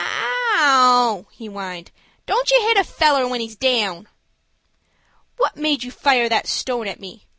"Ow!" 0.03 1.27
he 1.29 1.45
whined. 1.45 1.91
"Don't 2.25 2.49
you 2.49 2.59
hit 2.63 2.77
a 2.77 2.83
feller 2.83 3.27
when 3.27 3.39
he's 3.39 3.55
down." 3.55 4.07
"What 5.37 5.57
made 5.57 5.83
you 5.83 5.91
fire 5.91 6.27
that 6.27 6.47
stone 6.47 6.87
at 6.87 6.99
me?" 6.99 7.27